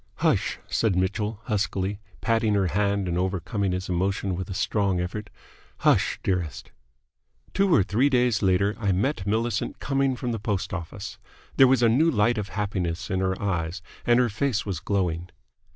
"Hush!" 0.15 0.57
said 0.65 0.95
Mitchell, 0.95 1.41
huskily, 1.43 1.99
patting 2.21 2.55
her 2.55 2.69
hand 2.69 3.07
and 3.07 3.19
overcoming 3.19 3.71
his 3.71 3.87
emotion 3.87 4.35
with 4.35 4.49
a 4.49 4.53
strong 4.55 4.99
effort. 4.99 5.29
"Hush, 5.77 6.17
dearest!" 6.23 6.71
Two 7.53 7.71
or 7.71 7.83
three 7.83 8.09
days 8.09 8.41
later 8.41 8.75
I 8.79 8.93
met 8.93 9.27
Millicent 9.27 9.77
coming 9.77 10.15
from 10.15 10.31
the 10.31 10.39
post 10.39 10.73
office. 10.73 11.19
There 11.55 11.67
was 11.67 11.83
a 11.83 11.87
new 11.87 12.09
light 12.09 12.39
of 12.39 12.49
happiness 12.49 13.11
in 13.11 13.19
her 13.19 13.39
eyes, 13.39 13.83
and 14.03 14.17
her 14.19 14.29
face 14.29 14.65
was 14.65 14.79
glowing. 14.79 15.29